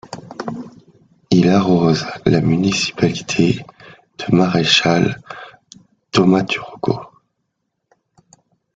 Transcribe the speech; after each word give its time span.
Il 1.29 1.47
arrose 1.47 2.07
la 2.25 2.41
municipalité 2.41 3.63
de 4.17 4.35
Marechal 4.35 5.21
Taumaturgo. 6.09 7.01